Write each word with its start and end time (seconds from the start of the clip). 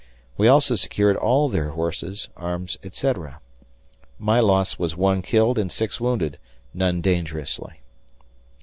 We 0.35 0.47
also 0.47 0.73
secured 0.73 1.15
all 1.15 1.47
their 1.47 1.69
horses, 1.69 2.27
arms, 2.35 2.75
etc. 2.83 3.39
My 4.17 4.39
loss 4.39 4.79
was 4.79 4.97
1 4.97 5.21
killed 5.21 5.59
and 5.59 5.71
6 5.71 6.01
wounded 6.01 6.39
none 6.73 7.01
dangerously. 7.01 7.81